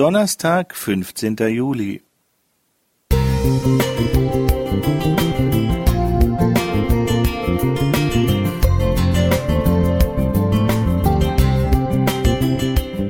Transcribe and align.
Donnerstag, 0.00 0.74
15. 0.74 1.36
Juli. 1.50 2.02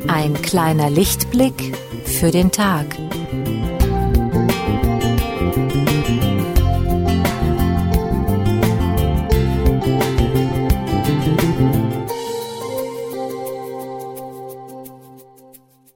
Ein 0.08 0.34
kleiner 0.42 0.90
Lichtblick 0.90 1.76
für 2.06 2.32
den 2.32 2.50
Tag. 2.50 2.87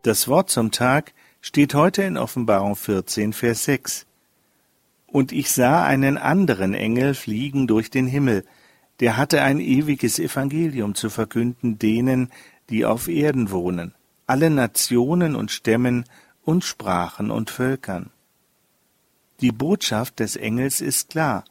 Das 0.05 0.29
Wort 0.29 0.51
zum 0.51 0.71
Tag 0.71 1.15
steht 1.41 1.73
heute 1.73 2.03
in 2.03 2.19
Offenbarung 2.19 2.77
14, 2.77 3.33
Vers 3.33 3.65
6. 3.65 4.05
Und 5.07 5.33
ich 5.33 5.51
sah 5.51 5.83
einen 5.83 6.19
anderen 6.19 6.75
Engel 6.75 7.15
fliegen 7.15 7.67
durch 7.67 7.89
den 7.89 8.07
Himmel, 8.07 8.45
der 9.01 9.17
hatte 9.17 9.41
ein 9.41 9.61
ewiges 9.61 10.19
Evangelium 10.19 10.95
zu 10.95 11.09
verkünden 11.09 11.79
denen, 11.79 12.31
die 12.69 12.85
auf 12.85 13.09
Erden 13.09 13.51
wohnen, 13.51 13.95
alle 14.27 14.51
Nationen 14.51 15.35
und 15.35 15.51
Stämmen 15.51 16.05
und 16.45 16.65
Sprachen 16.65 17.31
und 17.31 17.49
Völkern. 17.49 18.11
Die 19.41 19.53
Botschaft 19.53 20.21
des 20.21 20.37
Engels 20.37 20.83
ist 20.83 21.09
klar. 21.09 21.47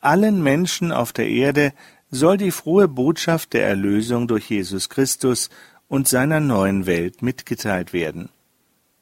Allen 0.00 0.42
Menschen 0.42 0.92
auf 0.92 1.12
der 1.12 1.28
Erde 1.28 1.74
soll 2.10 2.38
die 2.38 2.52
frohe 2.52 2.88
Botschaft 2.88 3.52
der 3.52 3.68
Erlösung 3.68 4.28
durch 4.28 4.48
Jesus 4.48 4.88
Christus 4.88 5.50
und 5.88 6.08
seiner 6.08 6.40
neuen 6.40 6.86
Welt 6.86 7.22
mitgeteilt 7.22 7.92
werden. 7.92 8.28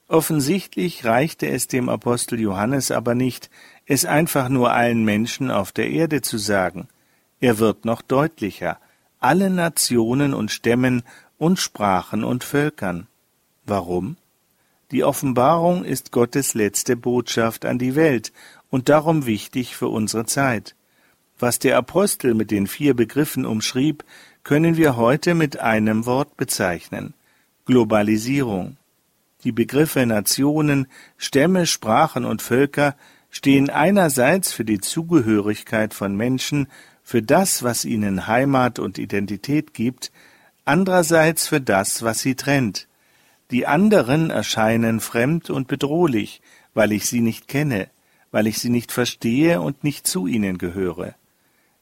Offensichtlich 0.08 1.04
reichte 1.04 1.48
es 1.48 1.66
dem 1.66 1.88
Apostel 1.88 2.38
Johannes 2.40 2.90
aber 2.90 3.14
nicht, 3.14 3.50
es 3.86 4.04
einfach 4.04 4.48
nur 4.48 4.72
allen 4.72 5.04
Menschen 5.04 5.50
auf 5.50 5.72
der 5.72 5.90
Erde 5.90 6.20
zu 6.20 6.38
sagen. 6.38 6.88
Er 7.40 7.58
wird 7.58 7.84
noch 7.84 8.02
deutlicher, 8.02 8.78
alle 9.18 9.50
Nationen 9.50 10.34
und 10.34 10.50
Stämmen 10.50 11.02
und 11.38 11.58
Sprachen 11.58 12.24
und 12.24 12.44
Völkern. 12.44 13.06
Warum? 13.64 14.16
Die 14.90 15.04
Offenbarung 15.04 15.84
ist 15.84 16.12
Gottes 16.12 16.54
letzte 16.54 16.96
Botschaft 16.96 17.64
an 17.64 17.78
die 17.78 17.96
Welt 17.96 18.32
und 18.70 18.88
darum 18.88 19.26
wichtig 19.26 19.76
für 19.76 19.88
unsere 19.88 20.26
Zeit. 20.26 20.76
Was 21.38 21.58
der 21.58 21.76
Apostel 21.78 22.34
mit 22.34 22.50
den 22.50 22.66
vier 22.66 22.94
Begriffen 22.94 23.46
umschrieb, 23.46 24.04
können 24.44 24.76
wir 24.76 24.96
heute 24.96 25.34
mit 25.34 25.58
einem 25.58 26.04
Wort 26.04 26.36
bezeichnen 26.36 27.14
Globalisierung. 27.64 28.76
Die 29.42 29.52
Begriffe 29.52 30.04
Nationen, 30.04 30.86
Stämme, 31.16 31.66
Sprachen 31.66 32.26
und 32.26 32.42
Völker 32.42 32.94
stehen 33.30 33.70
einerseits 33.70 34.52
für 34.52 34.66
die 34.66 34.80
Zugehörigkeit 34.80 35.94
von 35.94 36.14
Menschen, 36.14 36.68
für 37.02 37.22
das, 37.22 37.62
was 37.62 37.86
ihnen 37.86 38.26
Heimat 38.26 38.78
und 38.78 38.98
Identität 38.98 39.72
gibt, 39.72 40.12
andererseits 40.66 41.48
für 41.48 41.60
das, 41.60 42.02
was 42.02 42.20
sie 42.20 42.34
trennt. 42.34 42.86
Die 43.50 43.66
anderen 43.66 44.28
erscheinen 44.28 45.00
fremd 45.00 45.48
und 45.48 45.68
bedrohlich, 45.68 46.42
weil 46.74 46.92
ich 46.92 47.06
sie 47.06 47.20
nicht 47.22 47.48
kenne, 47.48 47.88
weil 48.30 48.46
ich 48.46 48.58
sie 48.58 48.70
nicht 48.70 48.92
verstehe 48.92 49.62
und 49.62 49.84
nicht 49.84 50.06
zu 50.06 50.26
ihnen 50.26 50.58
gehöre. 50.58 51.14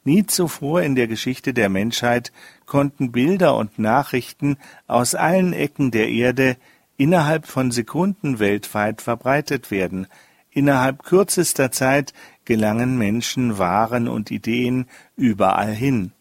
Nie 0.05 0.25
zuvor 0.25 0.81
in 0.81 0.95
der 0.95 1.07
Geschichte 1.07 1.53
der 1.53 1.69
Menschheit 1.69 2.31
konnten 2.65 3.11
Bilder 3.11 3.55
und 3.55 3.79
Nachrichten 3.79 4.57
aus 4.87 5.15
allen 5.15 5.53
Ecken 5.53 5.91
der 5.91 6.09
Erde 6.09 6.57
innerhalb 6.97 7.47
von 7.47 7.71
Sekunden 7.71 8.39
weltweit 8.39 9.01
verbreitet 9.01 9.71
werden. 9.71 10.07
Innerhalb 10.51 11.03
kürzester 11.03 11.71
Zeit 11.71 12.13
gelangen 12.45 12.97
Menschen, 12.97 13.57
Waren 13.57 14.07
und 14.07 14.29
Ideen 14.29 14.87
überall 15.15 15.73
hin. 15.73 16.11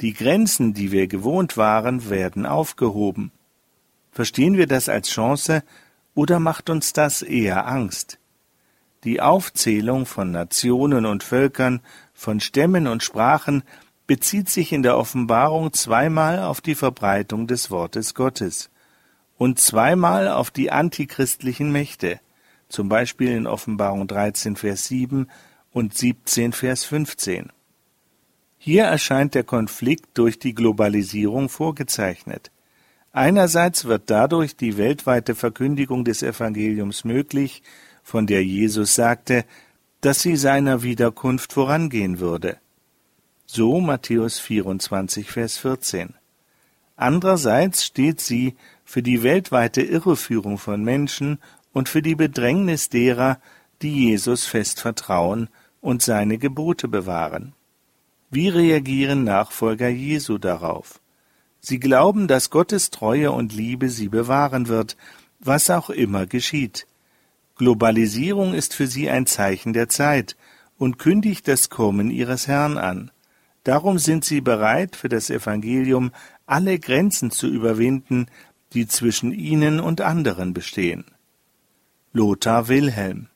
Die 0.00 0.12
Grenzen, 0.12 0.74
die 0.74 0.92
wir 0.92 1.06
gewohnt 1.06 1.56
waren, 1.56 2.10
werden 2.10 2.46
aufgehoben. 2.46 3.32
Verstehen 4.12 4.56
wir 4.56 4.66
das 4.66 4.88
als 4.88 5.08
Chance 5.08 5.62
oder 6.14 6.40
macht 6.40 6.68
uns 6.68 6.92
das 6.92 7.22
eher 7.22 7.66
Angst? 7.66 8.19
Die 9.04 9.22
Aufzählung 9.22 10.04
von 10.04 10.30
Nationen 10.30 11.06
und 11.06 11.22
Völkern 11.22 11.80
von 12.12 12.38
Stämmen 12.40 12.86
und 12.86 13.02
Sprachen 13.02 13.62
bezieht 14.06 14.50
sich 14.50 14.72
in 14.72 14.82
der 14.82 14.98
Offenbarung 14.98 15.72
zweimal 15.72 16.40
auf 16.40 16.60
die 16.60 16.74
Verbreitung 16.74 17.46
des 17.46 17.70
Wortes 17.70 18.14
Gottes 18.14 18.68
und 19.38 19.58
zweimal 19.58 20.28
auf 20.28 20.50
die 20.50 20.70
antichristlichen 20.70 21.72
Mächte, 21.72 22.20
zum 22.68 22.90
Beispiel 22.90 23.30
in 23.30 23.46
Offenbarung 23.46 24.06
13, 24.06 24.56
Vers 24.56 24.86
7 24.88 25.28
und 25.72 25.96
17, 25.96 26.52
Vers 26.52 26.84
15. 26.84 27.50
Hier 28.58 28.84
erscheint 28.84 29.34
der 29.34 29.44
Konflikt 29.44 30.18
durch 30.18 30.38
die 30.38 30.54
Globalisierung 30.54 31.48
vorgezeichnet. 31.48 32.50
Einerseits 33.12 33.86
wird 33.86 34.10
dadurch 34.10 34.56
die 34.56 34.76
weltweite 34.76 35.34
Verkündigung 35.34 36.04
des 36.04 36.22
Evangeliums 36.22 37.04
möglich, 37.04 37.62
von 38.02 38.26
der 38.26 38.44
Jesus 38.44 38.94
sagte, 38.94 39.44
dass 40.00 40.22
sie 40.22 40.36
seiner 40.36 40.82
Wiederkunft 40.82 41.52
vorangehen 41.52 42.20
würde. 42.20 42.58
So 43.46 43.80
Matthäus 43.80 44.38
24, 44.38 45.30
Vers 45.30 45.58
14. 45.58 46.14
Andererseits 46.96 47.84
steht 47.84 48.20
sie 48.20 48.56
für 48.84 49.02
die 49.02 49.22
weltweite 49.22 49.82
Irreführung 49.82 50.58
von 50.58 50.84
Menschen 50.84 51.38
und 51.72 51.88
für 51.88 52.02
die 52.02 52.14
Bedrängnis 52.14 52.88
derer, 52.88 53.38
die 53.82 54.08
Jesus 54.08 54.44
fest 54.46 54.80
vertrauen 54.80 55.48
und 55.80 56.02
seine 56.02 56.38
Gebote 56.38 56.88
bewahren. 56.88 57.54
Wie 58.30 58.48
reagieren 58.48 59.24
Nachfolger 59.24 59.88
Jesu 59.88 60.38
darauf? 60.38 61.00
Sie 61.60 61.78
glauben, 61.78 62.28
dass 62.28 62.50
Gottes 62.50 62.90
Treue 62.90 63.32
und 63.32 63.52
Liebe 63.52 63.88
sie 63.88 64.08
bewahren 64.08 64.68
wird, 64.68 64.96
was 65.40 65.70
auch 65.70 65.90
immer 65.90 66.26
geschieht. 66.26 66.86
Globalisierung 67.60 68.54
ist 68.54 68.72
für 68.72 68.86
sie 68.86 69.10
ein 69.10 69.26
Zeichen 69.26 69.74
der 69.74 69.90
Zeit 69.90 70.34
und 70.78 70.98
kündigt 70.98 71.46
das 71.46 71.68
Kommen 71.68 72.10
ihres 72.10 72.48
Herrn 72.48 72.78
an. 72.78 73.10
Darum 73.64 73.98
sind 73.98 74.24
sie 74.24 74.40
bereit, 74.40 74.96
für 74.96 75.10
das 75.10 75.28
Evangelium 75.28 76.10
alle 76.46 76.78
Grenzen 76.78 77.30
zu 77.30 77.48
überwinden, 77.48 78.28
die 78.72 78.88
zwischen 78.88 79.30
ihnen 79.32 79.78
und 79.78 80.00
anderen 80.00 80.54
bestehen. 80.54 81.04
Lothar 82.14 82.68
Wilhelm 82.68 83.28